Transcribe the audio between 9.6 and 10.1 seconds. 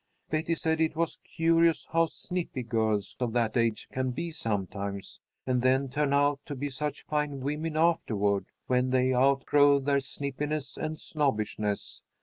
their